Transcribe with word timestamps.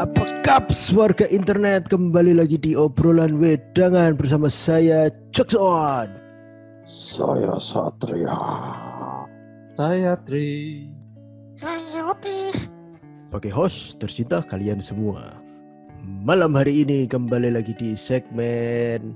Apa 0.00 0.24
kaps 0.40 0.96
warga 0.96 1.28
internet 1.28 1.92
kembali 1.92 2.32
lagi 2.32 2.56
di 2.56 2.72
obrolan 2.72 3.36
wedangan 3.36 4.16
bersama 4.16 4.48
saya 4.48 5.12
Jackson. 5.28 6.29
Saya 6.90 7.54
Satria. 7.62 8.34
Saya 9.78 10.18
Tri. 10.26 10.90
Sebagai 11.54 13.54
host 13.54 14.02
tercinta 14.02 14.42
kalian 14.42 14.82
semua. 14.82 15.38
Malam 16.02 16.50
hari 16.58 16.82
ini 16.82 17.06
kembali 17.06 17.54
lagi 17.54 17.78
di 17.78 17.94
segmen 17.94 19.14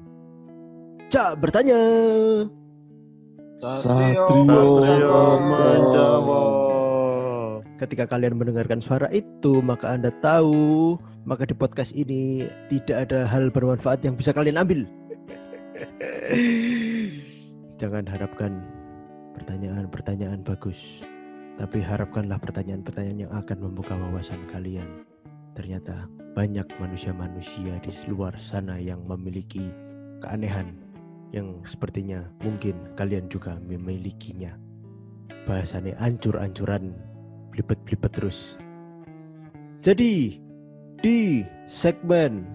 Cak 1.11 1.43
bertanya. 1.43 1.83
Satrio 3.59 4.23
Satrio 4.23 5.43
menjawab. 5.43 7.67
Ketika 7.83 8.07
kalian 8.07 8.39
mendengarkan 8.39 8.79
suara 8.79 9.11
itu, 9.11 9.59
maka 9.59 9.99
Anda 9.99 10.15
tahu, 10.23 10.95
maka 11.27 11.43
di 11.43 11.59
podcast 11.59 11.91
ini 11.91 12.47
tidak 12.71 13.11
ada 13.11 13.27
hal 13.27 13.51
bermanfaat 13.51 14.07
yang 14.07 14.15
bisa 14.15 14.31
kalian 14.31 14.63
ambil. 14.63 14.87
Jangan 17.75 18.07
harapkan 18.07 18.63
pertanyaan-pertanyaan 19.35 20.47
bagus, 20.47 21.03
tapi 21.59 21.83
harapkanlah 21.83 22.39
pertanyaan-pertanyaan 22.39 23.27
yang 23.27 23.35
akan 23.35 23.59
membuka 23.67 23.99
wawasan 23.99 24.47
kalian. 24.47 25.03
Ternyata 25.59 26.07
banyak 26.39 26.67
manusia-manusia 26.79 27.83
di 27.83 27.91
luar 28.07 28.39
sana 28.39 28.79
yang 28.79 29.03
memiliki 29.03 29.71
keanehan 30.23 30.71
yang 31.35 31.59
sepertinya 31.67 32.23
mungkin 32.47 32.79
kalian 32.95 33.27
juga 33.27 33.59
memilikinya. 33.59 34.55
Bahasannya 35.51 35.99
ancur-ancuran, 35.99 36.95
blibet-blibet 37.51 38.13
terus. 38.15 38.55
Jadi, 39.83 40.39
di 41.03 41.43
segmen 41.67 42.47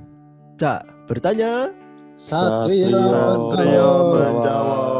Cak 0.55 1.11
bertanya, 1.11 1.75
Satrio 2.15 3.03
Satrio 3.11 3.87
menjawab. 4.15 4.98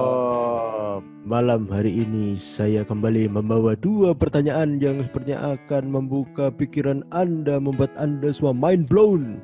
Malam 1.30 1.70
hari 1.70 1.94
ini 1.94 2.42
saya 2.42 2.82
kembali 2.82 3.30
membawa 3.30 3.78
dua 3.78 4.18
pertanyaan 4.18 4.82
yang 4.82 5.06
sepertinya 5.06 5.54
akan 5.54 5.86
membuka 5.86 6.50
pikiran 6.50 7.06
Anda, 7.14 7.62
membuat 7.62 7.94
Anda 8.02 8.34
semua 8.34 8.58
mind 8.58 8.90
blown 8.90 9.38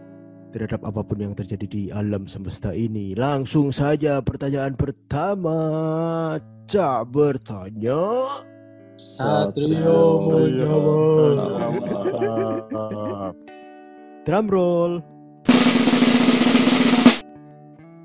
terhadap 0.49 0.81
apa 0.81 1.05
pun 1.05 1.21
yang 1.21 1.37
terjadi 1.37 1.69
di 1.69 1.93
alam 1.93 2.25
semesta 2.25 2.73
ini. 2.73 3.13
Langsung 3.13 3.69
saja 3.69 4.17
pertanyaan 4.25 4.73
pertama. 4.73 5.61
Cak 6.65 7.05
bertanya. 7.13 8.33
Satrio 8.97 10.25
menjawab. 10.25 11.69
Drum 14.25 14.45
roll. 14.49 15.05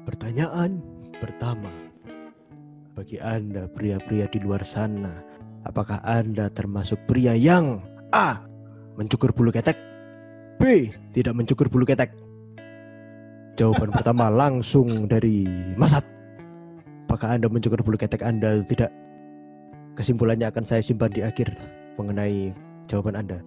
Pertanyaan 0.04 0.84
pertama. 1.16 1.89
Bagi 3.00 3.16
Anda 3.16 3.64
pria-pria 3.64 4.28
di 4.28 4.44
luar 4.44 4.60
sana, 4.60 5.24
apakah 5.64 6.04
Anda 6.04 6.52
termasuk 6.52 7.08
pria 7.08 7.32
yang 7.32 7.80
A. 8.12 8.44
Mencukur 9.00 9.32
bulu 9.32 9.48
ketek 9.48 9.72
B. 10.60 10.92
Tidak 11.16 11.32
mencukur 11.32 11.72
bulu 11.72 11.88
ketek 11.88 12.12
Jawaban 13.56 13.88
pertama 13.88 14.28
langsung 14.44 15.08
dari 15.08 15.48
Masat 15.80 16.04
Apakah 17.08 17.40
Anda 17.40 17.48
mencukur 17.48 17.80
bulu 17.80 17.96
ketek 17.96 18.20
Anda 18.20 18.60
atau 18.60 18.68
tidak? 18.68 18.92
Kesimpulannya 19.96 20.52
akan 20.52 20.68
saya 20.68 20.84
simpan 20.84 21.08
di 21.08 21.24
akhir 21.24 21.56
mengenai 21.96 22.52
jawaban 22.84 23.16
Anda 23.16 23.40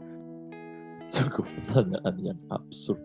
Cukup 1.14 1.46
pertanyaan 1.70 2.16
yang 2.18 2.42
absurd. 2.50 2.98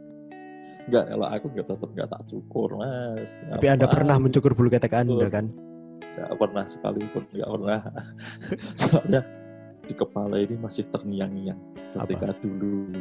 Enggak, 0.89 1.13
kalau 1.13 1.27
aku 1.29 1.47
enggak 1.53 1.67
tetap 1.69 1.89
enggak 1.93 2.09
tak 2.09 2.23
cukur, 2.25 2.69
Mas. 2.81 3.29
Tapi 3.53 3.67
Anda 3.69 3.85
pernah 3.85 4.17
mencukur 4.17 4.57
bulu 4.57 4.73
ketek 4.73 4.97
Anda 4.97 5.29
kan? 5.29 5.68
Enggak 6.19 6.35
pernah 6.35 6.65
sekalipun, 6.67 7.23
enggak 7.31 7.51
pernah. 7.55 7.81
Soalnya 8.83 9.21
di 9.87 9.95
kepala 9.97 10.37
ini 10.43 10.55
masih 10.59 10.85
terngiang-ngiang 10.91 11.57
ketika 11.97 12.37
dulu 12.45 12.93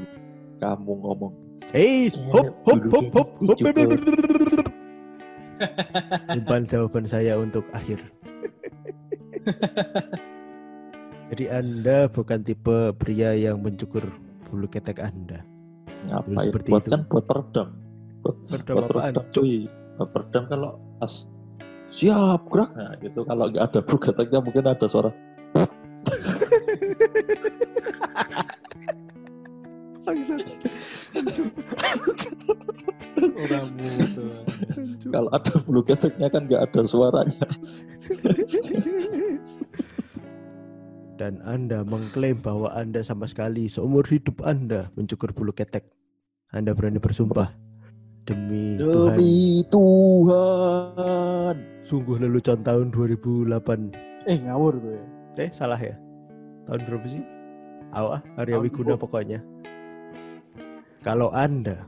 kamu 0.63 0.93
ngomong 1.03 1.33
Hei, 1.75 2.07
Iya, 2.07 2.31
hop, 2.31 2.47
hop, 2.63 2.79
hop, 2.87 3.07
hop, 3.11 3.29
hop. 3.43 3.59
Simpan 6.31 6.63
jawaban 6.71 7.03
saya 7.03 7.35
untuk 7.35 7.67
akhir. 7.75 7.99
Jadi 11.27 11.45
Anda 11.51 12.07
bukan 12.07 12.39
tipe 12.47 12.95
pria 12.95 13.35
yang 13.35 13.59
mencukur 13.59 14.07
bulu 14.47 14.63
ketek 14.71 15.03
Anda. 15.03 15.43
ngapain 16.07 16.39
seperti 16.39 16.69
buat 16.71 16.83
itu. 16.87 16.91
kan 16.93 17.01
buat 17.11 17.25
peredam 17.27 17.67
buat, 18.23 18.35
Peredam 18.47 18.75
buat 18.79 18.85
apaan, 18.87 19.11
peredam 19.11 19.25
cuy 19.35 19.67
buat 19.97 20.09
peredam 20.15 20.43
kalau 20.47 20.71
pas 21.03 21.13
siap 21.87 22.51
gerak. 22.51 22.71
Nah 22.75 22.95
gitu. 22.99 23.23
Kalau 23.23 23.47
nggak 23.51 23.63
ada 23.63 23.79
bulu 23.83 23.99
keteknya 23.99 24.39
mungkin 24.43 24.63
ada 24.67 24.87
suara. 24.87 25.11
Kalau 35.07 35.29
ada 35.31 35.53
bulu 35.63 35.81
keteknya 35.83 36.27
kan 36.31 36.41
nggak 36.47 36.63
ada 36.71 36.81
suaranya. 36.87 37.45
Dan 41.17 41.41
Anda 41.41 41.81
mengklaim 41.81 42.45
bahwa 42.45 42.69
Anda 42.77 43.01
sama 43.01 43.25
sekali 43.25 43.65
seumur 43.65 44.05
hidup 44.05 44.37
Anda 44.45 44.93
mencukur 44.93 45.33
bulu 45.33 45.49
ketek. 45.49 45.89
Anda 46.53 46.77
berani 46.77 47.01
bersumpah. 47.01 47.49
Demi 48.27 48.75
Tuhan. 48.75 49.15
demi 49.15 49.63
Tuhan 49.71 51.76
Sungguh 51.87 52.19
lelucon 52.19 52.67
tahun 52.67 52.91
2008. 52.91 54.27
Eh 54.27 54.37
ngawur 54.43 54.75
gue. 54.75 54.99
Eh, 55.39 55.47
salah 55.55 55.79
ya? 55.79 55.95
Tahun 56.67 56.83
berapa 56.83 57.07
sih? 57.07 57.23
Awah, 57.95 58.19
Arya 58.35 58.59
Wiguna 58.59 58.99
pokoknya. 58.99 59.39
Kalau 60.99 61.31
Anda 61.31 61.87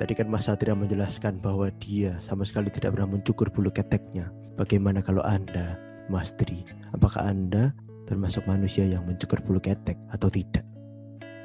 tadi 0.00 0.16
kan 0.16 0.32
Mas 0.32 0.48
Satria 0.48 0.72
menjelaskan 0.72 1.44
bahwa 1.44 1.68
dia 1.76 2.16
sama 2.24 2.48
sekali 2.48 2.72
tidak 2.72 2.96
pernah 2.96 3.12
mencukur 3.12 3.52
bulu 3.52 3.68
keteknya. 3.68 4.32
Bagaimana 4.56 5.04
kalau 5.04 5.20
Anda, 5.20 5.76
Mas 6.08 6.32
Tri, 6.32 6.64
apakah 6.96 7.28
Anda 7.28 7.76
termasuk 8.08 8.48
manusia 8.48 8.88
yang 8.88 9.04
mencukur 9.04 9.44
bulu 9.44 9.60
ketek 9.60 10.00
atau 10.08 10.32
tidak? 10.32 10.64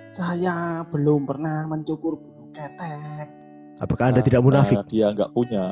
Saya 0.08 0.88
belum 0.88 1.28
pernah 1.28 1.68
mencukur 1.68 2.16
bulu 2.16 2.48
ketek. 2.56 3.28
Apakah 3.84 4.16
Anda 4.16 4.24
Nah, 4.24 4.28
tidak 4.32 4.42
munafik? 4.48 4.78
nah, 4.80 4.88
dia 4.88 5.08
nggak 5.12 5.32
punya 5.36 5.64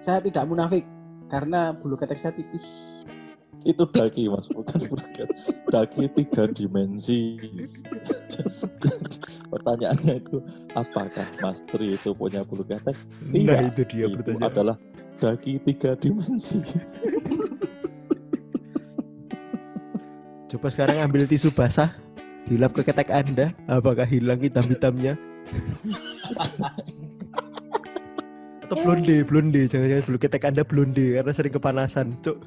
Saya 0.00 0.18
tidak 0.18 0.48
munafik 0.48 0.82
karena 1.32 1.72
bulu 1.72 1.96
ketek 1.96 2.20
saya 2.20 2.36
tipis. 2.36 2.92
itu 3.64 3.88
daki 3.88 4.28
mas. 4.28 4.52
Bukan 4.52 4.84
bulu 4.84 5.00
ketek. 5.16 5.32
Daki 5.72 6.12
tiga 6.12 6.44
dimensi. 6.52 7.40
Pertanyaannya 9.52 10.14
itu 10.18 10.42
apakah 10.76 11.24
Mas 11.40 11.62
Tri 11.70 11.94
itu 11.96 12.10
punya 12.12 12.44
bulu 12.44 12.66
ketek? 12.66 12.96
Nah, 13.32 13.32
Tidak. 13.32 13.72
itu 13.72 13.82
dia 13.88 14.04
itu 14.10 14.32
adalah 14.42 14.76
daki 15.22 15.62
tiga 15.64 15.96
dimensi. 15.96 16.60
Coba 20.52 20.68
sekarang 20.68 21.00
ambil 21.00 21.24
tisu 21.24 21.48
basah, 21.48 21.96
dilap 22.44 22.76
ke 22.76 22.84
ketek 22.84 23.08
Anda, 23.08 23.56
apakah 23.64 24.04
hilang 24.04 24.36
hitam-hitamnya? 24.36 25.16
Atau 28.72 28.88
blonde, 28.88 29.20
blonde, 29.22 29.68
jangan-jangan 29.68 30.04
bulu 30.08 30.16
ketek 30.16 30.48
Anda 30.48 30.64
blonde 30.64 31.06
karena 31.12 31.32
sering 31.32 31.52
kepanasan, 31.52 32.06
cuk. 32.20 32.40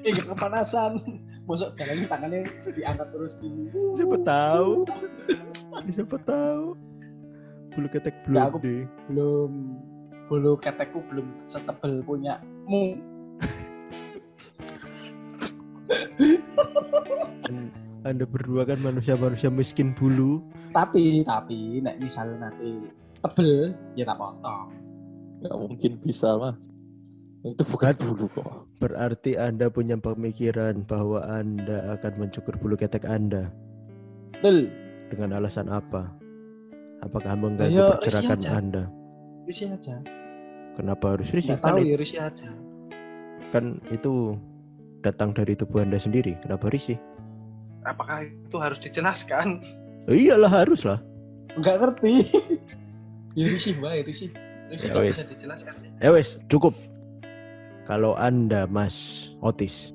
Eh 0.00 0.16
gak 0.16 0.32
kepanasan. 0.32 0.96
Masuk 1.44 1.76
jalannya 1.76 2.08
tangannya 2.08 2.40
diangkat 2.72 3.10
terus 3.10 3.36
gini. 3.36 3.68
Siapa 4.00 4.16
tahu. 4.22 4.70
Siapa 5.92 6.16
tahu. 6.22 6.64
Bulu 7.68 7.86
ketek 7.90 8.14
Ya, 8.24 8.48
aku- 8.48 8.62
blonde. 8.62 8.88
Belum 9.10 9.50
bulu 10.24 10.56
ketekku 10.56 11.04
belum 11.04 11.26
setebel 11.44 12.00
punya 12.00 12.38
mu. 12.64 12.96
An- 17.44 17.72
Anda 18.00 18.24
berdua 18.24 18.64
kan 18.64 18.80
manusia-manusia 18.80 19.52
miskin 19.52 19.92
bulu. 19.92 20.40
Tapi 20.72 21.26
tapi 21.26 21.84
nek 21.84 22.00
misalnya 22.00 22.48
nanti 22.48 22.88
tebel 23.22 23.72
ya 23.94 24.04
tak 24.04 24.16
potong. 24.16 24.68
nggak 25.40 25.56
mungkin 25.56 25.92
bisa 26.00 26.36
mas 26.36 26.60
Itu 27.40 27.64
bukan 27.64 27.96
Aduh. 27.96 28.04
bulu 28.12 28.26
kok. 28.36 28.68
Berarti 28.84 29.40
Anda 29.40 29.72
punya 29.72 29.96
pemikiran 29.96 30.84
bahwa 30.84 31.24
Anda 31.24 31.96
akan 31.96 32.12
mencukur 32.20 32.60
bulu 32.60 32.76
ketek 32.76 33.08
Anda 33.08 33.48
Betul. 34.36 34.68
dengan 35.08 35.40
alasan 35.40 35.72
apa? 35.72 36.12
Apakah 37.00 37.32
mengganggu 37.40 37.72
Ayo, 37.72 37.96
pergerakan 37.96 38.40
aja. 38.44 38.50
Anda? 38.60 38.84
Risih 39.48 39.72
aja. 39.72 39.96
Kenapa 40.76 41.16
harus 41.16 41.32
risih? 41.32 41.56
Nggak 41.56 41.64
Kan, 41.64 41.72
tahu 41.72 41.88
ya 41.88 41.96
risih 41.96 42.20
aja. 42.20 42.48
kan 43.50 43.64
itu 43.88 44.36
datang 45.00 45.32
dari 45.32 45.56
tubuh 45.56 45.80
Anda 45.80 45.96
sendiri. 45.96 46.36
Kenapa 46.44 46.68
risih? 46.68 47.00
Apakah 47.88 48.28
itu 48.28 48.56
harus 48.60 48.76
dijelaskan? 48.76 49.64
Iyalah 50.04 50.52
harus 50.60 50.84
lah. 50.84 51.00
Enggak 51.56 51.80
ngerti. 51.80 52.12
ya 53.34 53.46
risih 53.46 53.74
baik 53.78 54.06
risih. 54.06 54.30
Risih 54.70 54.88
Ya 54.90 55.02
wes. 55.02 55.14
bisa 55.18 55.26
dijelaskan. 55.26 55.72
Ya 55.98 56.10
wes, 56.14 56.38
cukup. 56.46 56.74
Kalau 57.84 58.14
Anda 58.14 58.70
Mas 58.70 58.94
Otis, 59.42 59.90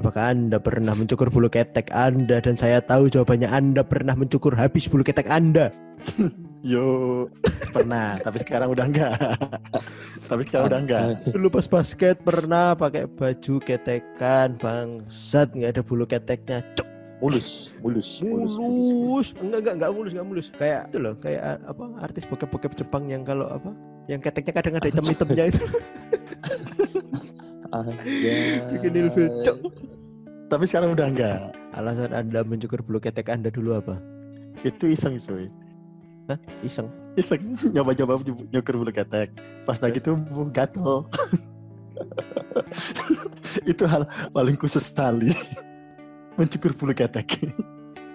apakah 0.00 0.32
Anda 0.32 0.56
pernah 0.56 0.96
mencukur 0.96 1.28
bulu 1.28 1.52
ketek 1.52 1.92
Anda 1.92 2.40
dan 2.40 2.56
saya 2.56 2.80
tahu 2.80 3.12
jawabannya 3.12 3.44
Anda 3.44 3.84
pernah 3.84 4.16
mencukur 4.16 4.56
habis 4.56 4.88
bulu 4.88 5.04
ketek 5.04 5.28
Anda. 5.28 5.68
Yo, 6.60 7.24
pernah, 7.72 8.20
tapi 8.20 8.36
sekarang 8.36 8.76
udah 8.76 8.84
enggak. 8.84 9.16
tapi 10.28 10.44
sekarang 10.44 10.68
udah 10.68 10.80
enggak. 10.84 11.04
Dulu 11.32 11.48
pas 11.48 11.64
basket 11.64 12.20
pernah 12.20 12.76
pakai 12.76 13.08
baju 13.08 13.54
ketekan, 13.64 14.60
bangsat 14.60 15.56
nggak 15.56 15.76
ada 15.76 15.82
bulu 15.84 16.04
keteknya. 16.04 16.60
Cuk, 16.76 16.88
Mulus, 17.20 17.76
mulus, 17.84 18.08
mulus, 18.24 18.56
mulus. 18.56 18.56
mulus. 18.56 19.28
Enggak 19.44 19.58
enggak 19.60 19.74
enggak 19.76 19.90
mulus, 19.92 20.12
enggak 20.16 20.28
mulus. 20.32 20.46
Kayak 20.56 20.80
itu 20.88 20.98
loh, 20.98 21.14
kayak 21.20 21.42
a- 21.44 21.62
apa 21.68 21.84
artis 22.00 22.24
bokep-bokep 22.24 22.72
Jepang 22.80 23.04
yang 23.12 23.22
kalau 23.22 23.44
apa 23.44 23.70
yang 24.08 24.24
keteknya 24.24 24.52
kadang 24.56 24.74
ada 24.80 24.88
hitam-hitamnya 24.90 25.44
itu. 25.52 25.60
Bikin 28.72 28.92
ilfil. 28.96 29.28
Tapi 30.50 30.64
sekarang 30.66 30.96
udah 30.96 31.06
enggak. 31.06 31.38
Alasan 31.70 32.10
Anda 32.10 32.42
mencukur 32.42 32.82
bulu 32.82 32.98
ketek 32.98 33.30
Anda 33.30 33.52
dulu 33.52 33.78
apa? 33.78 34.00
Itu 34.64 34.90
iseng 34.90 35.20
cuy. 35.20 35.46
Iseng. 36.64 36.88
Iseng 37.14 37.42
nyoba-nyoba 37.76 38.18
ny- 38.24 38.48
nyukur 38.50 38.80
bulu 38.80 38.90
ketek. 38.90 39.30
Pas 39.68 39.78
lagi 39.78 40.00
tumbuh 40.00 40.48
gatel. 40.50 41.06
itu 43.68 43.84
hal 43.84 44.08
paling 44.32 44.56
khusus 44.56 44.88
sekali. 44.88 45.30
Mencukur 46.40 46.72
bulu 46.72 46.96
ketek. 46.96 47.52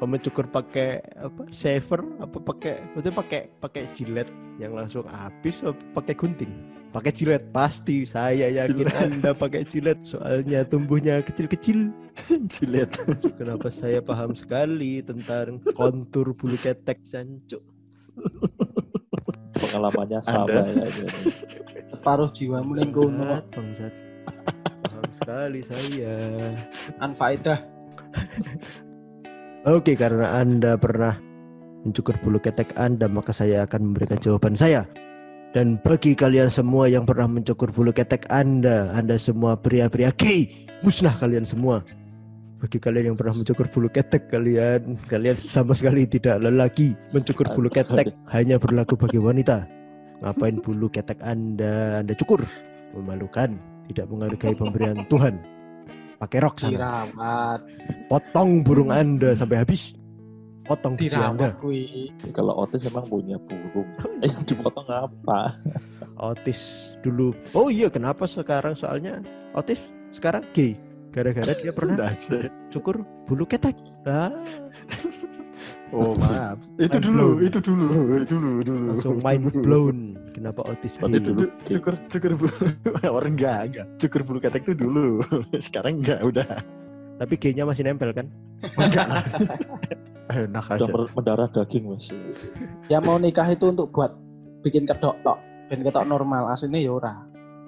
Apa 0.02 0.06
mencukur 0.18 0.50
pakai 0.50 0.98
apa? 1.14 1.46
Shaver 1.54 2.02
apa 2.18 2.38
pakai 2.42 2.82
maksudnya 2.98 3.14
pakai 3.14 3.42
pakai 3.62 3.84
jilet 3.94 4.26
yang 4.58 4.74
langsung 4.74 5.06
habis 5.06 5.62
pakai 5.94 6.18
gunting? 6.18 6.50
Pakai 6.90 7.14
jilet 7.14 7.46
pasti 7.54 8.02
saya 8.02 8.50
yakin 8.50 8.82
Jilet. 8.82 8.98
Anda 8.98 9.32
pakai 9.38 9.62
jilet 9.62 10.02
soalnya 10.02 10.66
tumbuhnya 10.66 11.22
kecil-kecil. 11.22 11.94
Jilet. 12.56 12.98
Kenapa 13.38 13.70
saya 13.70 14.02
paham 14.02 14.34
sekali 14.34 15.06
tentang 15.06 15.62
kontur 15.78 16.34
bulu 16.34 16.58
ketek 16.58 17.06
sancuk. 17.06 17.62
Pengalamannya 19.54 20.18
sama 20.26 20.50
Anda? 20.50 20.82
ya. 20.82 20.88
Separuh 21.94 22.34
jiwamu 22.34 22.74
ning 22.74 22.90
kono. 22.90 23.38
Bangsat, 23.54 23.54
bangsat. 23.54 23.94
Paham 24.82 25.10
sekali 25.14 25.60
saya. 25.68 26.16
Anfaedah. 27.04 27.75
Oke, 29.66 29.98
karena 29.98 30.38
Anda 30.38 30.78
pernah 30.78 31.18
mencukur 31.86 32.18
bulu 32.22 32.38
ketek 32.38 32.74
Anda, 32.78 33.10
maka 33.10 33.34
saya 33.34 33.66
akan 33.66 33.94
memberikan 33.94 34.22
jawaban 34.22 34.54
saya. 34.54 34.86
Dan 35.56 35.80
bagi 35.80 36.14
kalian 36.14 36.52
semua 36.52 36.92
yang 36.92 37.08
pernah 37.08 37.32
mencukur 37.32 37.72
bulu 37.72 37.96
ketek 37.96 38.28
Anda, 38.28 38.92
Anda 38.92 39.16
semua 39.16 39.56
pria-pria 39.56 40.12
gay, 40.12 40.68
musnah 40.84 41.16
kalian 41.16 41.48
semua. 41.48 41.82
Bagi 42.60 42.76
kalian 42.76 43.14
yang 43.14 43.18
pernah 43.18 43.40
mencukur 43.40 43.72
bulu 43.72 43.88
ketek 43.88 44.28
kalian, 44.28 45.00
kalian 45.08 45.38
sama 45.40 45.72
sekali 45.72 46.04
tidak 46.06 46.44
lelaki. 46.44 46.92
Mencukur 47.16 47.48
bulu 47.56 47.72
ketek 47.72 48.12
hanya 48.36 48.60
berlaku 48.60 49.00
bagi 49.00 49.22
wanita. 49.22 49.64
Ngapain 50.20 50.60
bulu 50.60 50.92
ketek 50.92 51.24
Anda 51.24 52.04
Anda 52.04 52.14
cukur? 52.20 52.44
Memalukan, 52.92 53.56
tidak 53.88 54.06
menghargai 54.12 54.56
pemberian 54.60 55.08
Tuhan. 55.08 55.55
Pakai 56.26 56.42
rok 56.42 56.58
sana. 56.58 56.74
Dirawat. 56.74 57.60
Potong 58.10 58.66
burung 58.66 58.90
Anda 58.90 59.38
sampai 59.38 59.62
habis. 59.62 59.94
Potong 60.66 60.98
biji 60.98 61.14
Anda. 61.22 61.54
Kalau 62.34 62.66
Otis 62.66 62.90
emang 62.90 63.06
punya 63.06 63.38
burung. 63.46 63.86
Yang 64.26 64.58
dipotong 64.58 64.90
apa? 64.90 65.54
Otis 66.18 66.90
dulu. 67.06 67.30
Oh 67.54 67.70
iya, 67.70 67.94
kenapa 67.94 68.26
sekarang 68.26 68.74
soalnya 68.74 69.22
Otis 69.54 69.78
sekarang 70.10 70.42
gay? 70.50 70.74
Gara-gara 71.14 71.54
dia 71.54 71.70
pernah 71.70 72.10
cukur 72.74 73.06
bulu 73.30 73.46
ketek. 73.46 73.78
Ah, 74.10 74.34
Oh 75.92 76.18
maaf. 76.18 76.58
itu 76.76 76.92
Mind 76.92 77.06
dulu, 77.06 77.26
blown. 77.30 77.46
itu 77.46 77.58
dulu, 77.60 77.86
dulu, 78.32 78.50
dulu. 78.62 78.86
langsung 78.90 79.18
mind 79.20 79.44
dulu. 79.46 79.60
blown. 79.62 79.98
Kenapa 80.32 80.62
Otis 80.66 80.98
Oh, 80.98 81.08
gay? 81.08 81.16
Itu 81.16 81.30
tuh 81.32 81.50
cukur 81.70 81.94
cukur 82.10 82.32
bulu 82.36 82.58
orang 83.18 83.34
enggak, 83.34 83.60
enggak. 83.66 83.86
Cukur 83.98 84.22
bulu 84.22 84.38
ketek 84.40 84.64
itu 84.64 84.74
dulu. 84.76 85.22
Sekarang 85.66 86.02
enggak, 86.02 86.20
udah. 86.22 86.48
Tapi 87.16 87.34
gaynya 87.38 87.64
masih 87.64 87.84
nempel 87.84 88.12
kan? 88.12 88.28
Enggak 88.76 89.08
lah. 89.08 89.24
Enak 90.28 90.66
Udah 90.66 90.76
aja. 90.76 90.90
mer- 90.90 91.14
mendarah 91.14 91.48
daging 91.48 91.84
mas. 91.88 92.10
Yang 92.86 93.02
mau 93.06 93.16
nikah 93.16 93.48
itu 93.48 93.66
untuk 93.66 93.88
buat 93.90 94.12
bikin 94.62 94.84
kedok 94.84 95.16
tok. 95.22 95.38
Ben 95.66 95.80
ketok 95.80 96.04
normal, 96.04 96.50
aslinya 96.50 96.78
ya 96.78 96.92
ora. 96.92 97.14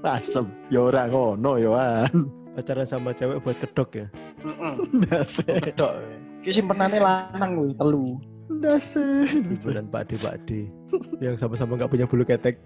Asem. 0.03 0.43
Ya 0.67 0.81
ora 0.81 1.05
ngono, 1.05 1.55
Yohan. 1.55 2.11
Pacaran 2.53 2.83
sama 2.83 3.13
cewek 3.13 3.39
buat 3.39 3.57
kedok 3.57 3.89
ya. 3.95 4.05
Heeh. 4.39 4.73
Dase. 5.05 5.45
Kedok. 5.63 5.93
Ki 6.47 6.55
simpenane 6.55 6.95
lanang 7.03 7.59
kuwi 7.59 7.75
telu. 7.75 8.15
Dase. 8.63 9.27
Ibu 9.27 9.67
dan 9.67 9.91
Pak 9.91 10.07
D, 10.07 10.15
Pak 10.15 10.47
D. 10.47 10.71
Yang 11.19 11.43
sama-sama 11.43 11.75
nggak 11.75 11.91
punya 11.91 12.07
bulu 12.07 12.23
ketek. 12.23 12.63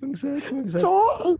bangsat, 0.00 0.40
bangsat. 0.48 0.80
Cok. 0.80 1.36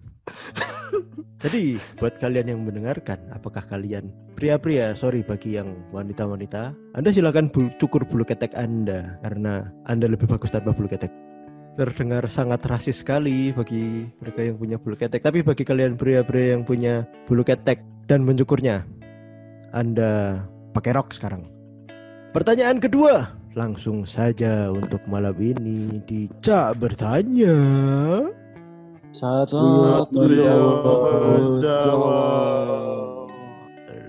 Jadi 1.40 1.80
buat 1.96 2.20
kalian 2.20 2.52
yang 2.52 2.60
mendengarkan, 2.68 3.16
apakah 3.32 3.64
kalian 3.64 4.12
pria-pria, 4.36 4.92
sorry 4.92 5.24
bagi 5.24 5.56
yang 5.56 5.72
wanita-wanita, 5.88 6.76
Anda 6.92 7.16
silakan 7.16 7.48
bul- 7.48 7.72
cukur 7.80 8.04
bulu 8.04 8.28
ketek 8.28 8.52
Anda 8.60 9.16
karena 9.24 9.72
Anda 9.88 10.04
lebih 10.04 10.28
bagus 10.28 10.52
tanpa 10.52 10.76
bulu 10.76 10.84
ketek. 10.84 11.31
Terdengar 11.72 12.28
sangat 12.28 12.60
rasis 12.68 13.00
sekali 13.00 13.48
bagi 13.48 14.04
mereka 14.20 14.44
yang 14.44 14.60
punya 14.60 14.76
bulu 14.76 14.92
ketek, 14.92 15.24
tapi 15.24 15.40
bagi 15.40 15.64
kalian 15.64 15.96
pria-pria 15.96 16.52
yang 16.52 16.68
punya 16.68 17.08
bulu 17.24 17.40
ketek 17.40 17.80
dan 18.04 18.28
mencukurnya, 18.28 18.84
Anda 19.72 20.44
pakai 20.76 20.92
rok 20.92 21.16
sekarang. 21.16 21.48
Pertanyaan 22.36 22.76
kedua, 22.76 23.32
langsung 23.56 24.04
saja 24.04 24.68
untuk 24.68 25.00
malam 25.08 25.32
ini 25.40 26.04
dijak 26.04 26.76
bertanya. 26.76 27.56
Satu 29.12 29.60
Jawab. 30.12 31.56
Jawa. 31.60 32.20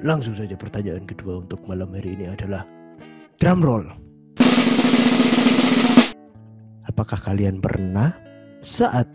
Langsung 0.04 0.36
saja 0.36 0.56
pertanyaan 0.60 1.08
kedua 1.08 1.40
untuk 1.48 1.64
malam 1.64 1.96
hari 1.96 2.20
ini 2.20 2.28
adalah 2.28 2.68
drum 3.40 3.64
roll. 3.64 4.03
Apakah 6.94 7.18
kalian 7.26 7.58
pernah 7.58 8.14
saat 8.62 9.10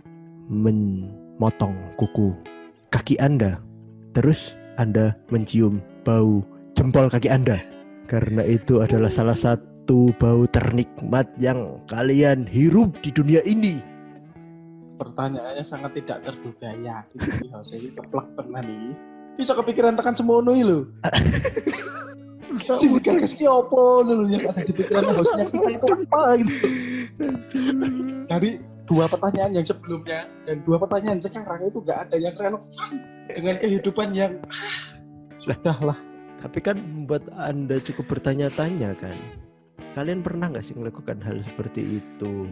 memotong 0.50 1.94
kuku 1.94 2.34
kaki 2.90 3.14
Anda 3.22 3.62
terus 4.18 4.58
Anda 4.82 5.14
mencium 5.30 5.78
bau 6.02 6.42
jempol 6.74 7.06
kaki 7.06 7.30
Anda? 7.30 7.54
Karena 8.10 8.42
itu 8.42 8.82
adalah 8.82 9.14
salah 9.14 9.38
satu 9.38 10.10
bau 10.18 10.42
ternikmat 10.50 11.30
yang 11.38 11.86
kalian 11.86 12.50
hirup 12.50 12.98
di 12.98 13.14
dunia 13.14 13.46
ini. 13.46 13.78
pertanyaannya 14.98 15.62
sangat 15.62 15.94
tidak 16.02 16.18
terduga 16.26 16.74
ya. 16.82 17.06
Ini 17.14 17.54
ini 17.78 17.88
keplak 17.94 18.26
tenan 18.34 18.66
ini. 18.66 18.90
Bisa 19.38 19.54
kepikiran 19.54 19.94
tekan 19.94 20.18
semono 20.18 20.50
iki 20.50 20.66
lho. 20.66 20.90
Sing 22.74 22.90
digagas 22.90 23.38
ki 23.38 23.46
opo 23.46 24.02
lho 24.02 24.26
yang 24.26 24.50
ada 24.50 24.66
di 24.66 24.74
pikiran 24.74 25.14
hostnya 25.14 25.46
kita 25.46 25.78
itu 25.78 25.86
apa 25.86 26.22
gitu 26.42 26.97
dari 28.30 28.58
dua 28.88 29.04
pertanyaan 29.08 29.52
yang 29.60 29.66
sebelumnya 29.66 30.28
dan 30.48 30.64
dua 30.64 30.80
pertanyaan 30.80 31.20
sekarang 31.20 31.60
itu 31.64 31.78
gak 31.84 32.08
ada 32.08 32.16
yang 32.16 32.34
relevan 32.36 32.90
dengan 33.28 33.56
kehidupan 33.60 34.08
yang 34.16 34.32
ah, 34.48 34.96
sudahlah 35.36 35.98
Tapi 36.38 36.58
kan 36.62 36.78
membuat 36.78 37.26
Anda 37.34 37.82
cukup 37.82 38.14
bertanya-tanya 38.14 38.94
kan. 38.94 39.18
Kalian 39.98 40.22
pernah 40.22 40.46
nggak 40.46 40.62
sih 40.62 40.74
melakukan 40.78 41.18
hal 41.18 41.42
seperti 41.42 41.98
itu? 41.98 42.46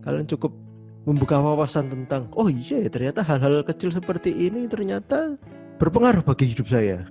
Kalian 0.00 0.24
cukup 0.24 0.56
membuka 1.04 1.36
wawasan 1.36 1.92
tentang, 1.92 2.32
oh 2.32 2.48
iya 2.48 2.80
ya 2.80 2.88
ternyata 2.88 3.20
hal-hal 3.20 3.60
kecil 3.64 3.92
seperti 3.92 4.32
ini 4.32 4.68
ternyata 4.68 5.36
berpengaruh 5.76 6.24
bagi 6.24 6.56
hidup 6.56 6.68
saya. 6.72 7.04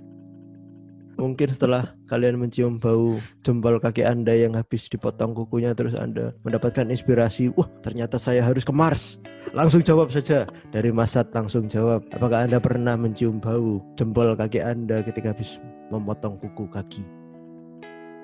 Mungkin 1.20 1.52
setelah 1.52 1.92
kalian 2.08 2.40
mencium 2.40 2.80
bau 2.80 3.20
jempol 3.44 3.76
kaki 3.76 4.08
Anda 4.08 4.32
yang 4.32 4.56
habis 4.56 4.88
dipotong 4.88 5.36
kukunya 5.36 5.76
terus 5.76 5.92
Anda 5.92 6.32
mendapatkan 6.48 6.88
inspirasi, 6.88 7.52
wah 7.52 7.68
ternyata 7.84 8.16
saya 8.16 8.40
harus 8.40 8.64
ke 8.64 8.72
Mars. 8.72 9.20
Langsung 9.52 9.84
jawab 9.84 10.08
saja 10.08 10.48
dari 10.72 10.88
Masat 10.88 11.28
langsung 11.36 11.68
jawab. 11.68 12.08
Apakah 12.16 12.48
Anda 12.48 12.56
pernah 12.56 12.96
mencium 12.96 13.36
bau 13.36 13.84
jempol 14.00 14.32
kaki 14.32 14.64
Anda 14.64 15.04
ketika 15.04 15.36
habis 15.36 15.60
memotong 15.92 16.40
kuku 16.40 16.64
kaki? 16.72 17.04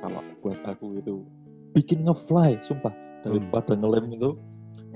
Kalau 0.01 0.25
buat 0.41 0.57
aku 0.65 0.97
itu 0.97 1.21
bikin 1.77 2.09
ngefly, 2.09 2.65
sumpah. 2.65 2.97
Daripada 3.21 3.77
ngelem 3.77 4.17
itu, 4.17 4.41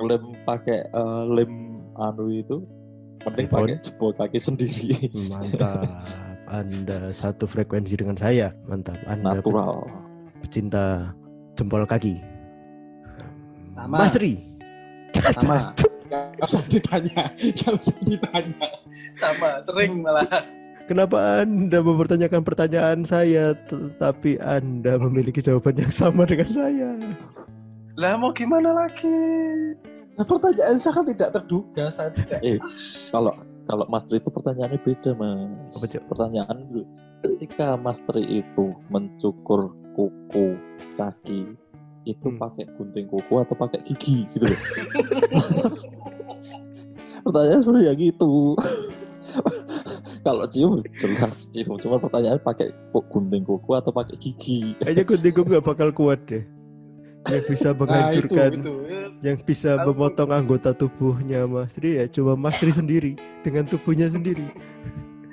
ngelem 0.01 0.25
pakai 0.49 0.89
eh, 0.89 1.23
lem 1.37 1.85
anu 2.01 2.33
itu, 2.33 2.65
mending 3.29 3.49
pakai 3.53 3.77
jempol 3.85 4.17
kaki 4.17 4.41
sendiri. 4.41 5.13
Mantap. 5.29 5.85
Anda 6.51 7.15
satu 7.15 7.47
frekuensi 7.47 7.95
dengan 7.95 8.19
saya. 8.19 8.51
Mantap. 8.67 8.99
Anda 9.07 9.39
Natural. 9.39 9.87
pecinta 10.43 11.15
jempol 11.55 11.87
kaki. 11.87 12.19
Sama. 13.79 13.97
Mas 14.03 14.13
Tri. 14.19 14.43
Sama. 15.15 15.71
Gak 16.11 16.43
usah 16.43 16.65
ditanya, 16.67 17.31
gak 17.39 17.71
usah 17.79 17.95
ditanya. 18.03 18.67
Sama, 19.15 19.63
sering 19.63 20.03
malah. 20.03 20.43
Kenapa 20.91 21.47
Anda 21.47 21.79
mempertanyakan 21.79 22.43
pertanyaan 22.43 23.07
saya 23.07 23.55
tetapi 23.71 24.43
Anda 24.43 24.99
memiliki 24.99 25.39
jawaban 25.39 25.79
yang 25.79 25.95
sama 25.95 26.27
dengan 26.27 26.51
saya? 26.51 26.99
Lah 27.95 28.19
mau 28.19 28.35
gimana 28.35 28.75
lagi? 28.75 29.07
Nah, 30.19 30.27
pertanyaan 30.27 30.83
sangat 30.83 31.15
tidak 31.15 31.31
terduga. 31.39 31.95
Saya 31.95 32.11
tidak. 32.11 32.43
Eh, 32.43 32.59
kalau 33.15 33.39
kalau 33.71 33.87
Mas 33.87 34.03
Tri 34.03 34.19
itu 34.19 34.35
pertanyaannya 34.35 34.83
beda, 34.83 35.15
Mas. 35.15 35.79
Apa? 35.79 36.03
Pertanyaan 36.11 36.57
dulu. 36.67 36.83
Ketika 37.23 37.79
Mas 37.79 38.03
Tri 38.03 38.43
itu 38.43 38.75
mencukur 38.91 39.71
kuku 39.95 40.59
kaki, 40.99 41.55
itu 42.03 42.27
Hmm. 42.27 42.43
pakai 42.43 42.67
gunting 42.75 43.07
kuku 43.07 43.35
atau 43.39 43.55
pakai 43.55 43.79
gigi 43.87 44.27
gitu 44.35 44.51
loh. 44.51 44.59
Pertanyaan 47.31 47.63
sebenarnya 47.63 47.95
gitu. 47.95 48.59
kalau 50.27 50.45
cium 50.51 50.83
jelas 50.99 51.47
cium, 51.55 51.79
cuma 51.79 52.03
pertanyaan 52.03 52.43
pakai 52.43 52.75
gunting 52.91 53.47
kuku 53.47 53.71
atau 53.79 53.95
pakai 53.95 54.19
gigi. 54.19 54.75
Kayaknya 54.83 55.05
gunting 55.07 55.33
gue 55.37 55.45
nggak 55.47 55.65
bakal 55.65 55.89
kuat 55.95 56.19
deh. 56.27 56.43
Yang 57.23 57.45
bisa 57.47 57.69
Nah, 57.69 57.75
itu, 57.75 57.81
menghancurkan, 57.81 58.51
itu. 58.57 58.75
yang 59.21 59.37
bisa 59.39 59.71
Kalau- 59.75 59.87
memotong 59.93 60.31
anggota 60.31 60.71
tubuhnya 60.73 61.45
Mas 61.45 61.77
Tri 61.77 62.01
ya 62.01 62.09
cuma 62.09 62.33
Mas 62.33 62.57
Tri 62.57 62.73
sendiri 62.73 63.13
dengan 63.43 63.65
tubuhnya 63.65 64.09
sendiri. 64.09 64.49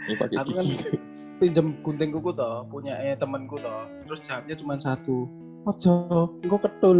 Ini 0.03 0.13
pakai 0.15 0.35
Aku 0.37 0.51
kan 0.51 0.63
gigi. 0.63 0.99
pinjem 1.37 1.67
gunting 1.79 2.11
kuku 2.11 2.31
toh, 2.33 2.67
punya 2.67 2.97
eh 2.97 3.15
temanku 3.15 3.55
toh. 3.55 3.87
Terus 4.03 4.19
jawabnya 4.21 4.55
cuma 4.55 4.73
satu. 4.75 5.31
Ojo, 5.63 5.93
engko 6.41 6.57
ketul. 6.59 6.99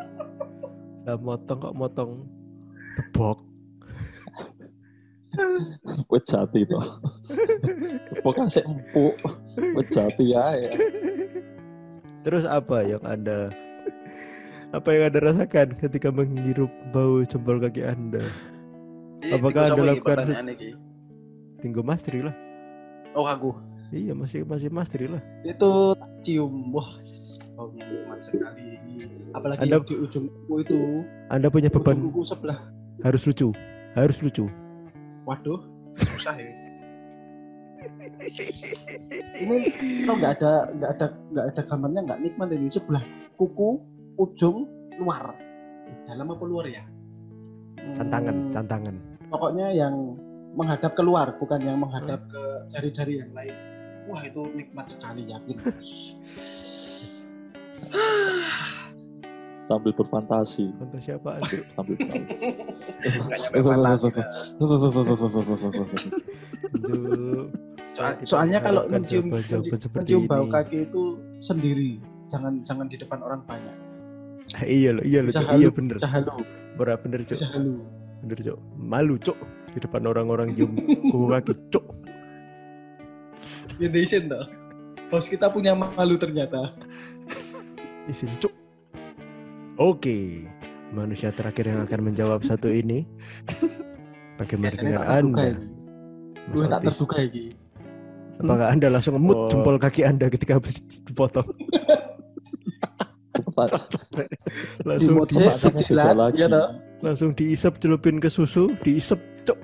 Lah 1.04 1.16
motong 1.16 1.58
kok 1.58 1.74
motong 1.74 2.10
tebok. 2.96 3.38
Wet 6.08 6.24
jati 6.24 6.64
toh. 6.64 6.84
Pokoknya 8.20 8.48
kasih 8.48 8.64
empuk. 8.64 9.14
Wet 9.76 9.88
jati 9.92 10.32
ya. 10.32 10.44
Terus 12.24 12.42
apa 12.42 12.82
yang 12.82 13.04
Anda 13.04 13.52
apa 14.76 14.88
yang 14.92 15.08
Anda 15.08 15.20
rasakan 15.32 15.80
ketika 15.80 16.12
menghirup 16.12 16.68
bau 16.92 17.24
jempol 17.24 17.56
kaki 17.56 17.80
Anda? 17.88 18.20
Apakah 19.32 19.72
Anda 19.72 19.96
lakukan 19.96 20.16
Tinggal 21.64 21.82
Mas 21.82 22.04
Tri 22.04 22.20
lah. 22.20 22.36
Oh 23.16 23.24
aku. 23.24 23.56
Iya 23.88 24.12
masih 24.12 24.44
masih 24.44 24.68
Mas 24.68 24.92
Tri 24.92 25.08
lah. 25.08 25.24
Itu 25.40 25.96
cium. 26.20 26.68
Wah, 26.76 26.84
baunya 27.56 27.80
nikmat 27.88 28.20
sekali. 28.20 28.76
Apalagi 29.32 29.64
Anda- 29.64 29.80
di 29.88 29.96
ujung 29.96 30.28
kuku 30.28 30.54
itu, 30.68 30.78
Anda 31.32 31.48
punya 31.48 31.72
beban 31.72 31.96
kuku 31.96 32.28
sebelah. 32.28 32.60
harus 33.00 33.24
lucu, 33.24 33.56
harus 33.96 34.20
lucu. 34.20 34.44
Waduh, 35.24 35.60
susah 36.16 36.36
ya. 36.36 36.52
Ini 39.36 39.56
kalau 40.04 40.16
nggak 40.20 40.32
ada 40.40 40.52
nggak 40.76 40.90
ada 40.96 41.06
nggak 41.32 41.44
ada 41.54 41.60
gambarnya 41.64 42.00
nggak 42.08 42.20
nikmat 42.20 42.48
ini 42.52 42.68
sebelah 42.68 43.04
kuku 43.36 43.84
ujung 44.16 44.64
luar 44.96 45.36
dalam 46.04 46.26
apa 46.28 46.44
luar 46.44 46.66
ya 46.66 46.84
Cantangan, 47.94 48.34
Hmm, 48.34 48.50
cantangan. 48.50 48.94
pokoknya 49.28 49.68
yang 49.70 49.94
menghadap 50.52 50.92
keluar 50.92 51.36
bukan 51.36 51.60
yang 51.60 51.76
menghadap 51.76 52.24
ke 52.26 52.42
jari-jari 52.66 53.20
yang 53.20 53.30
lain 53.30 53.54
wah 54.06 54.22
itu 54.22 54.42
nikmat 54.52 54.86
sekali 54.86 55.22
yakin 55.24 55.56
Sambil 59.66 59.90
berfantasi. 59.92 60.70
Fantasi 60.78 61.08
tuh? 61.18 61.34
Sambil 61.74 61.96
tahu. 61.98 62.22
Nggak 63.18 63.38
nyampe 63.42 63.58
fantasi 63.66 64.08
dah. 64.14 64.28
Tunjuk. 64.54 64.94
Saya 67.90 67.90
Soal- 67.90 68.14
tidak 68.14 68.28
soalnya 68.28 68.58
kalau 68.60 68.82
mencium 68.86 69.24
mencium, 69.26 70.22
bau 70.28 70.46
kaki 70.46 70.84
itu 70.84 71.02
sendiri 71.40 71.96
jangan 72.26 72.60
jangan 72.62 72.86
di 72.86 72.94
depan 72.94 73.18
orang 73.18 73.40
banyak 73.42 73.72
iya 74.66 74.90
loh, 74.94 75.02
iya 75.02 75.20
halu 75.24 75.60
iya 75.60 75.68
bener. 75.70 75.96
bisa 75.98 76.08
halu 76.08 76.30
Bener 76.76 76.96
bener, 77.00 77.20
Cok. 77.24 77.38
halu 77.50 77.74
Bener, 78.22 78.38
Cok. 78.42 78.58
Malu, 78.76 79.14
Cok. 79.16 79.38
Di 79.72 79.78
depan 79.80 80.02
orang-orang 80.04 80.52
cium 80.52 80.72
kuku 81.12 81.26
kaki, 81.26 81.52
Cok. 81.70 81.84
ya 83.76 83.88
isin 83.92 84.26
toh 84.26 84.44
bos 85.06 85.28
kita 85.28 85.46
punya 85.48 85.72
malu 85.72 86.16
ternyata 86.16 86.72
Isin, 88.10 88.30
Cok. 88.38 88.54
Oke. 89.76 90.46
Manusia 90.88 91.34
terakhir 91.34 91.66
yang 91.66 91.82
akan 91.82 92.00
menjawab 92.06 92.40
satu 92.40 92.70
ini. 92.70 93.02
Bagaimana 94.38 94.72
dengan 94.72 95.02
Anda? 95.02 95.58
gue 96.46 96.64
tak 96.64 96.80
terduga 96.84 97.18
ini 97.18 97.50
Apakah 98.38 98.70
Anda 98.70 98.86
langsung 98.88 99.18
ngemut 99.18 99.34
Oh. 99.34 99.48
jempol 99.50 99.76
kaki 99.76 100.04
Anda 100.04 100.30
ketika 100.30 100.60
habis 100.60 100.78
dipotong? 101.02 101.48
Langsung 104.88 105.24
di, 105.24 105.40
sejilat, 105.48 106.12
lagi. 106.12 106.44
iya 106.44 106.46
toh. 106.48 106.68
langsung 107.00 107.30
diisep 107.36 107.76
celupin 107.76 108.16
ke 108.20 108.28
susu, 108.28 108.72
diisep, 108.80 109.20
Cok. 109.44 109.58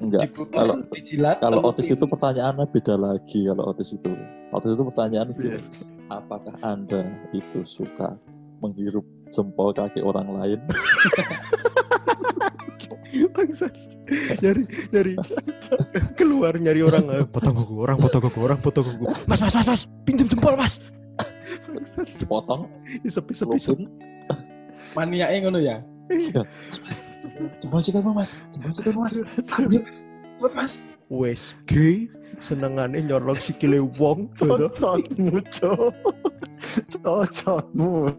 Enggak. 0.00 0.32
Kalau 0.52 0.80
dijilat 0.92 1.36
kalau 1.40 1.60
otis 1.68 1.92
itu 1.92 2.04
pertanyaannya 2.04 2.64
beda 2.72 2.96
lagi 2.96 3.44
kalau 3.48 3.72
otis 3.72 3.92
itu. 3.92 4.12
Otis 4.52 4.72
itu 4.72 4.82
pertanyaan 4.88 5.28
Yes. 5.36 5.64
apakah 6.08 6.56
Anda 6.64 7.04
itu 7.32 7.60
suka 7.64 8.16
menghirup 8.60 9.04
jempol 9.28 9.72
kaki 9.72 10.00
orang 10.00 10.28
lain? 10.32 10.60
Bangsat. 13.36 13.72
Nyari 14.42 14.62
nyari 14.90 15.12
keluar 16.18 16.58
nyari 16.58 16.82
orang 16.82 17.30
potong 17.30 17.54
kuku, 17.54 17.74
orang 17.78 17.96
potong 18.00 18.22
kuku, 18.26 18.38
orang 18.42 18.58
potong 18.58 18.84
kuku. 18.86 19.04
Mas, 19.28 19.38
mas, 19.38 19.54
mas, 19.54 19.66
mas, 19.66 19.82
pinjam 20.02 20.26
jempol, 20.26 20.58
Mas. 20.58 20.82
Isep, 23.04 23.24
isep. 23.30 23.48
lupin, 23.48 23.88
maniaknya 24.94 25.38
ngono 25.46 25.58
ya 25.60 25.76
Iya. 26.10 26.42
jempol 27.62 28.12
mas 28.18 28.34
jempol 28.50 28.70
sikilmu 28.74 28.98
mas 29.06 29.14
cepet 29.46 30.52
mas 30.56 30.72
Wes 31.10 31.58
gay, 31.66 32.06
senengane 32.38 33.02
nyolong 33.02 33.34
sikile 33.34 33.82
wong. 33.98 34.30
gitu. 34.38 35.74
Cocotmu. 37.02 38.14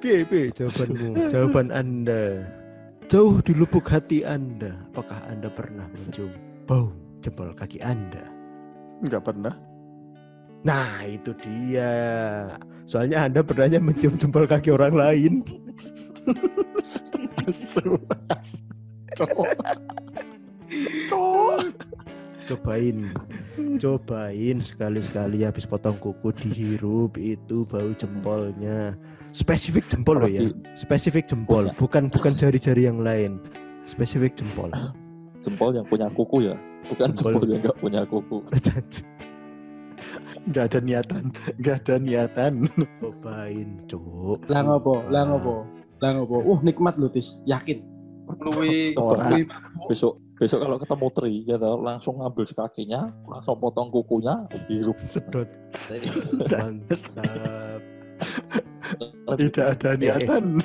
Piye, 0.00 0.24
piye 0.24 0.48
jawabanmu? 0.48 1.28
Jawaban 1.28 1.68
Anda. 1.68 2.48
Jauh 3.04 3.44
di 3.44 3.52
lubuk 3.52 3.84
hati 3.84 4.24
Anda, 4.24 4.80
apakah 4.88 5.20
Anda 5.28 5.52
pernah 5.52 5.84
mencium 5.92 6.32
bau 6.64 6.88
jempol 7.20 7.52
kaki 7.52 7.84
Anda? 7.84 8.24
Enggak 9.04 9.28
pernah. 9.28 9.52
Nah, 10.60 11.04
itu 11.08 11.32
dia. 11.40 11.92
Soalnya 12.84 13.24
Anda 13.24 13.40
pernahnya 13.40 13.80
mencium 13.80 14.20
jempol 14.20 14.44
kaki 14.44 14.74
orang 14.74 14.92
lain. 14.92 15.32
Asu, 17.48 17.96
asu. 18.30 18.60
Cobain. 22.46 22.98
Cobain 23.80 24.56
sekali-sekali 24.62 25.42
habis 25.42 25.66
potong 25.66 25.96
kuku 25.98 26.30
dihirup 26.34 27.18
itu 27.18 27.66
bau 27.66 27.90
jempolnya. 27.94 28.94
Spesifik 29.30 29.86
jempol 29.86 30.22
loh 30.22 30.30
ya. 30.30 30.50
Spesifik 30.74 31.26
jempol, 31.30 31.70
bukan 31.78 32.10
bukan 32.10 32.34
jari-jari 32.34 32.86
yang 32.86 33.02
lain. 33.02 33.38
Spesifik 33.86 34.34
jempol. 34.38 34.70
jempol 35.40 35.72
yang 35.72 35.86
punya 35.88 36.06
kuku 36.12 36.52
ya, 36.52 36.56
bukan 36.84 37.16
Jempol. 37.16 37.32
jempol 37.32 37.48
yang 37.48 37.60
nggak 37.64 37.78
punya 37.80 38.00
kuku. 38.04 38.38
Enggak 40.46 40.64
ada 40.72 40.78
niatan. 40.82 41.24
Enggak 41.58 41.76
ada 41.84 41.94
niatan. 42.00 42.54
Cobain, 43.00 43.68
cuk. 43.86 44.38
lah 44.48 44.60
ngopo 44.64 45.04
lah 45.12 45.22
ngopo 45.28 45.66
lah 46.00 46.10
ngopo 46.16 46.36
uh 46.40 46.58
nikmat 46.64 46.96
lu 46.96 47.12
tis 47.12 47.36
yakin 47.44 47.84
luwi 48.40 48.94
Besok 49.90 50.22
besok 50.40 50.64
kalau 50.64 50.80
ketemu 50.80 51.08
Tri 51.12 51.34
gitu 51.44 51.70
langsung 51.82 52.22
ngambil 52.22 52.48
kakinya 52.48 53.12
langsung 53.28 53.60
potong 53.60 53.92
kukunya 53.92 54.48
hirup 54.70 54.96
Sedot. 55.04 55.48
Mantap. 56.48 57.82
Tidak 59.36 59.66
ada 59.76 59.90
niatan. 59.98 60.60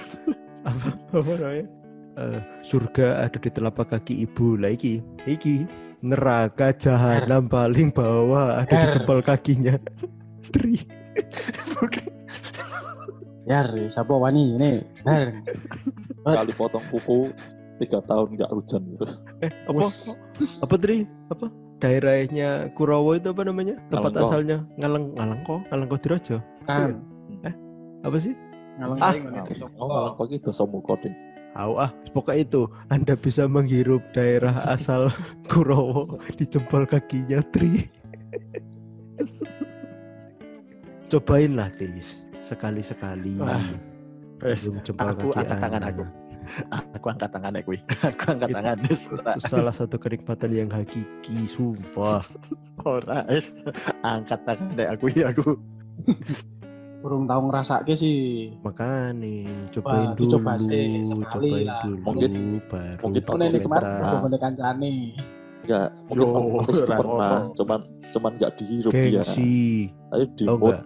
apa 0.65 0.89
apa 1.13 1.34
namanya 1.38 1.65
Eh, 2.15 2.39
surga 2.63 3.27
ada 3.27 3.36
di 3.36 3.51
telapak 3.51 3.92
kaki 3.92 4.24
ibu 4.24 4.56
lah 4.56 4.72
iki 4.72 5.04
iki 5.27 5.68
neraka 6.05 6.69
jahanam 6.77 7.50
paling 7.53 7.89
bawah 7.89 8.62
ada 8.62 8.85
di 8.85 8.88
jempol 8.93 9.19
kakinya. 9.25 9.74
Tri. 10.53 10.77
Yar, 13.50 13.69
siapa 13.89 14.13
wani 14.13 14.57
ini? 14.57 14.81
Yar. 15.05 15.41
kali 16.25 16.53
potong 16.57 16.81
kuku 16.89 17.29
tiga 17.77 18.01
tahun 18.05 18.33
nggak 18.33 18.50
hujan. 18.50 18.81
Gitu 18.93 19.05
eh 19.45 19.51
apa? 19.69 19.81
Apa 20.65 20.75
tri? 20.81 21.05
Apa? 21.29 21.45
Daerahnya 21.77 22.74
Kurawa 22.74 23.21
itu 23.21 23.29
apa 23.29 23.45
namanya? 23.45 23.77
Tempat 23.93 24.17
Ngalengko. 24.17 24.29
asalnya? 24.31 24.57
Ngaleng 24.81 25.05
Ngalengko? 25.13 25.55
Ngalengko 25.69 25.95
Dirojo 26.01 26.38
Kan. 26.65 26.97
apa 28.01 28.17
sih? 28.17 28.33
Ngalang 28.81 28.97
Ah. 29.01 29.13
oh 30.17 30.25
gitu 30.25 30.50
dosa 30.51 30.65
muka 30.65 30.97
ding 31.00 31.13
Tahu 31.55 31.79
ah, 31.79 31.88
pokoknya 32.12 32.43
itu 32.43 32.62
Anda 32.91 33.15
bisa 33.15 33.47
menghirup 33.47 34.03
daerah 34.12 34.59
asal 34.67 35.07
Kurowo 35.50 36.19
di 36.35 36.43
jempol 36.43 36.83
kakinya 36.83 37.39
Tri. 37.55 37.79
Cobain 41.09 41.55
lah 41.55 41.71
Tis, 41.79 42.19
sekali-sekali. 42.43 43.39
Jempol 44.83 45.07
aku 45.15 45.31
kaki 45.31 45.39
angkat 45.47 45.57
tangan 45.63 45.83
aku. 45.88 46.03
Aku 46.93 47.05
angkat 47.09 47.29
tangan 47.31 47.57
kuwi. 47.63 47.79
Aku 48.03 48.24
angkat 48.35 48.47
Itu- 48.51 48.57
tangan. 48.59 48.77
Itu 48.83 48.95
salah 49.47 49.74
satu 49.74 49.95
kenikmatan 49.95 50.51
yang 50.51 50.69
hakiki, 50.69 51.47
sumpah. 51.47 52.21
Ora. 52.83 53.24
Angkat 54.03 54.39
tangan 54.43 54.75
aku 54.91 55.05
ya 55.15 55.31
aku. 55.31 55.55
Urung 57.05 57.29
tau 57.29 57.38
ngrasake 57.39 57.93
sih. 57.93 58.50
Makanya 58.65 59.69
cobain 59.69 59.93
Wah, 60.01 60.17
dulu, 60.17 60.21
dicoba 60.25 60.51
sih, 60.57 61.05
sekali 61.05 61.21
cobain 61.53 61.63
lah. 61.63 61.79
dulu, 61.79 61.95
Mungkin- 62.01 62.33
baru 62.65 63.01
mungkin 63.05 63.21
Kok 63.21 63.35
nek 63.35 63.50
nikmat 63.53 63.77
komentar. 63.79 64.09
kok 64.09 64.19
ngene 64.19 64.38
kancane. 64.41 64.93
nggak 65.65 65.88
mungkin 66.03 66.21
Yo, 66.21 66.29
itu 66.62 66.77
ora 66.77 66.93
pernah 66.95 67.38
cuman 67.53 67.79
cuman 68.12 68.31
nggak 68.38 68.51
dihirup 68.55 68.93
dia 68.93 69.09
Gengsi. 69.17 69.89
ayo 70.12 70.21
Oh 70.21 70.29
dimut 70.31 70.62
enggak, 70.62 70.81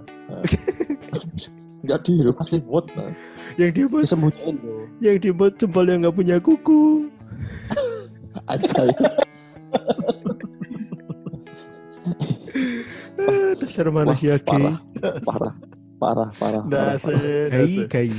nggak 1.83 1.99
dihirup 2.01 2.35
Pasti. 2.35 2.55
dimut 2.57 2.85
nah. 2.95 3.11
yang 3.55 3.71
dimut, 3.71 4.01
Disembunyiin 4.01 4.55
tuh. 4.55 4.83
yang 4.99 5.17
dimut 5.17 5.51
jempol 5.55 5.83
yang 5.83 5.99
nggak 5.99 6.15
punya 6.15 6.35
kuku. 6.39 7.11
aja 8.45 8.87
Ah, 13.19 13.51
Dasar 13.53 13.87
manusia 13.89 14.35
gay. 14.37 14.47
parah 14.47 14.77
parah 15.21 15.53
parah 15.99 16.31
parah 16.39 16.63
parah, 16.63 16.95
Dase, 16.95 17.51
dase. 17.51 17.83
gai. 17.91 18.11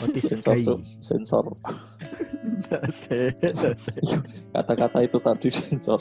Otis 0.00 0.22
sensor. 0.30 0.56
Cuk. 0.62 0.80
sensor 1.02 1.44
Dase, 2.70 3.34
dase. 3.40 3.92
kata-kata 4.54 4.98
itu 5.02 5.18
tadi 5.18 5.48
sensor 5.50 6.00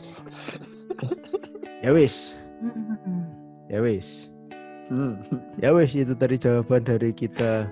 Ya 1.80 1.96
wis. 1.96 2.36
Ya 3.72 3.80
wis. 3.80 4.28
Hmm. 4.92 5.16
Ya 5.64 5.72
wis 5.72 5.96
itu 5.96 6.12
tadi 6.20 6.36
jawaban 6.36 6.84
dari 6.84 7.16
kita 7.16 7.72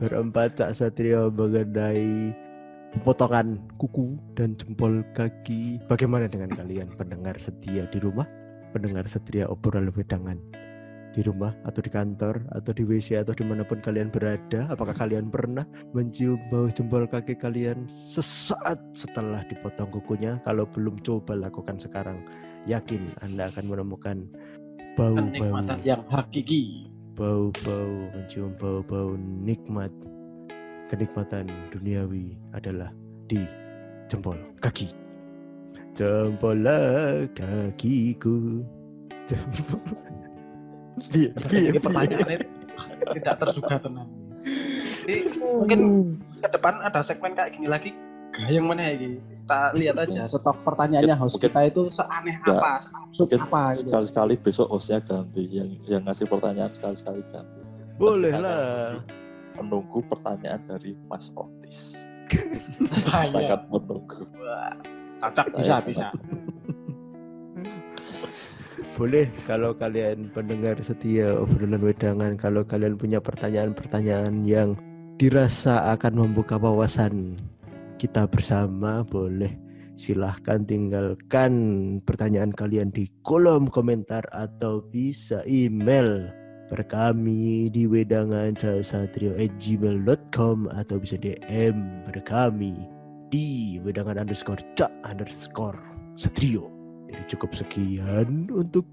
berempat 0.00 0.56
Cak 0.56 0.72
Satrio 0.72 1.28
mengenai 1.28 2.32
pemotongan 2.96 3.60
kuku 3.76 4.16
dan 4.32 4.56
jempol 4.56 5.04
kaki. 5.12 5.84
Bagaimana 5.84 6.32
dengan 6.32 6.48
kalian 6.56 6.96
pendengar 6.96 7.36
setia 7.44 7.84
di 7.92 8.00
rumah? 8.00 8.24
Pendengar 8.72 9.04
setia 9.04 9.44
obrolan 9.52 9.92
wedangan 9.92 10.40
di 11.12 11.20
rumah 11.20 11.52
atau 11.68 11.84
di 11.84 11.92
kantor 11.92 12.40
atau 12.56 12.72
di 12.72 12.82
WC 12.88 13.20
atau 13.20 13.36
di 13.36 13.44
mana 13.44 13.62
pun 13.62 13.78
kalian 13.84 14.08
berada 14.08 14.64
apakah 14.72 14.96
kalian 14.96 15.28
pernah 15.28 15.68
mencium 15.92 16.40
bau 16.48 16.72
jempol 16.72 17.04
kaki 17.04 17.36
kalian 17.36 17.84
sesaat 17.86 18.80
setelah 18.96 19.44
dipotong 19.46 19.92
kukunya? 19.92 20.40
Kalau 20.48 20.64
belum 20.72 21.04
coba 21.04 21.36
lakukan 21.36 21.76
sekarang. 21.76 22.24
Yakin 22.62 23.10
anda 23.26 23.50
akan 23.50 23.64
menemukan 23.74 24.22
bau-bau 24.94 25.58
yang 25.82 26.06
hakiki. 26.06 26.86
bau-bau 27.12 28.08
mencium 28.16 28.54
bau-bau 28.56 29.18
nikmat. 29.18 29.90
Kenikmatan 30.88 31.48
duniawi 31.72 32.36
adalah 32.52 32.92
di 33.28 33.42
jempol 34.08 34.36
kaki. 34.60 34.92
Jempollah 35.92 37.28
kakiku 37.36 38.64
jempol 39.28 39.82
Piye, 41.00 41.28
Ini 41.32 41.72
piye. 41.72 41.80
pertanyaannya 41.80 42.38
tidak 43.16 43.34
terduga 43.38 43.76
tenang. 43.80 44.08
Jadi 45.02 45.16
mungkin 45.40 45.80
ke 46.38 46.48
depan 46.50 46.74
ada 46.80 47.00
segmen 47.00 47.32
kayak 47.32 47.56
gini 47.56 47.66
lagi. 47.66 47.90
Gayeng 48.32 48.64
mana 48.64 48.88
ya 48.88 48.96
Kita 48.96 49.58
lihat 49.76 49.96
aja 50.00 50.24
stok 50.24 50.56
pertanyaannya 50.64 51.12
host 51.20 51.36
Mungkin- 51.36 51.52
kita 51.52 51.60
itu 51.68 51.82
seaneh 51.92 52.36
Ya, 52.40 52.56
apa, 52.56 52.70
seabsurd 52.80 53.28
apa 53.36 53.62
gitu. 53.74 53.80
sekali-sekali 53.84 54.34
besok 54.40 54.66
hostnya 54.72 54.98
ganti 55.04 55.42
yang 55.52 55.68
yang 55.84 56.02
ngasih 56.08 56.24
pertanyaan 56.24 56.72
sekali-sekali 56.72 57.20
ganti 57.28 57.60
boleh 58.00 58.32
lah 58.40 58.96
menunggu 59.60 60.00
pertanyaan 60.08 60.64
dari 60.64 60.96
Mas 61.10 61.28
Otis 61.34 61.92
iya. 62.32 63.20
sangat 63.36 63.60
menunggu 63.68 64.24
Cocok 65.20 65.46
bisa 65.54 65.74
bisa. 65.84 66.06
Boleh 68.92 69.24
kalau 69.48 69.72
kalian 69.72 70.28
pendengar 70.36 70.76
setia 70.84 71.32
obrolan 71.32 71.80
wedangan 71.80 72.36
kalau 72.36 72.60
kalian 72.60 73.00
punya 73.00 73.24
pertanyaan-pertanyaan 73.24 74.44
yang 74.44 74.76
dirasa 75.16 75.96
akan 75.96 76.28
membuka 76.28 76.60
wawasan 76.60 77.40
kita 77.96 78.28
bersama 78.28 79.00
boleh. 79.06 79.62
Silahkan 79.92 80.64
tinggalkan 80.64 81.52
pertanyaan 82.02 82.50
kalian 82.50 82.88
di 82.90 83.12
kolom 83.22 83.68
komentar 83.68 84.24
atau 84.32 84.80
bisa 84.80 85.44
email 85.44 86.32
per 86.72 86.88
kami 86.88 87.68
di 87.68 87.84
wedangan 87.84 88.56
gmail.com 88.56 90.56
atau 90.72 90.96
bisa 90.96 91.20
DM 91.20 91.76
pada 92.08 92.20
kami 92.24 92.72
di 93.28 93.76
wedangan 93.84 94.24
underscore 94.24 94.64
cak 94.72 94.88
underscore 95.04 95.76
satrio 96.16 96.71
jadi 97.12 97.36
cukup 97.36 97.52
sekian 97.52 98.48
untuk 98.48 98.88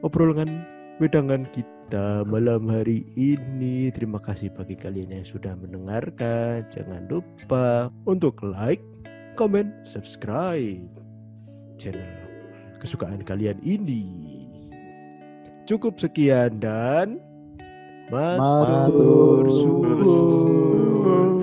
obrolan 0.00 0.64
wedangan 0.96 1.44
kita 1.52 2.24
malam 2.24 2.64
hari 2.72 3.04
ini. 3.20 3.92
Terima 3.92 4.16
kasih 4.16 4.48
bagi 4.56 4.80
kalian 4.80 5.20
yang 5.20 5.28
sudah 5.28 5.52
mendengarkan. 5.60 6.64
Jangan 6.72 7.04
lupa 7.12 7.92
untuk 8.08 8.40
like, 8.40 8.80
komen, 9.36 9.76
subscribe 9.84 10.88
channel 11.76 12.08
kesukaan 12.80 13.20
kalian 13.28 13.60
ini. 13.60 14.08
Cukup 15.68 16.00
sekian 16.00 16.64
dan 16.64 17.20
Matur 18.08 19.46
suwun. 19.52 21.39